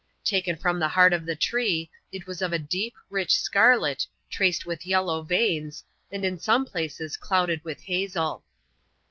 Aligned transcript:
Taken 0.23 0.55
from 0.55 0.79
the 0.79 0.87
heart 0.87 1.13
of 1.13 1.27
the 1.27 1.35
tree, 1.35 1.91
it 2.11 2.25
was 2.25 2.41
of 2.41 2.51
a 2.51 2.57
deep, 2.57 2.95
rich 3.11 3.35
scarlet, 3.35 4.07
traced 4.31 4.65
with 4.65 4.83
yellow 4.87 5.21
veins, 5.21 5.83
and 6.11 6.25
in 6.25 6.39
some 6.39 6.65
places 6.65 7.17
clouded 7.17 7.63
with 7.63 7.81
hazel. 7.83 8.43